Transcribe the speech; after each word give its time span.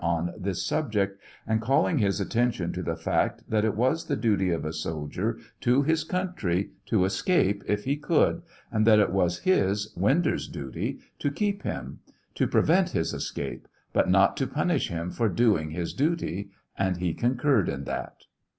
on 0.03 0.33
this 0.35 0.65
subject, 0.65 1.21
and 1.45 1.61
calling 1.61 1.99
his 1.99 2.19
attention 2.19 2.73
to 2.73 2.81
the 2.81 2.95
fact 2.95 3.43
that 3.47 3.63
it 3.63 3.75
was 3.75 4.05
the 4.07 4.15
duty 4.15 4.49
of 4.49 4.65
a 4.65 4.73
soldier 4.73 5.37
to 5.59 5.83
his 5.83 6.03
country 6.03 6.71
to 6.87 7.05
escape 7.05 7.63
if 7.67 7.83
he 7.83 7.95
could, 7.95 8.41
and 8.71 8.87
that 8.87 8.97
it 8.97 9.11
was 9.11 9.41
his 9.41 9.93
(Winder's) 9.95 10.47
duty 10.47 10.97
to 11.19 11.29
keep 11.29 11.61
him; 11.61 11.99
to 12.33 12.47
pre 12.47 12.63
vent 12.63 12.89
his 12.93 13.13
escape, 13.13 13.67
but 13.93 14.09
not 14.09 14.35
to 14.37 14.47
punish 14.47 14.87
him 14.87 15.11
for 15.11 15.29
doing 15.29 15.69
his 15.69 15.93
duty; 15.93 16.49
and 16.75 16.97
he 16.97 17.13
concurred 17.13 17.69
in 17.69 17.83
that. 17.83 18.23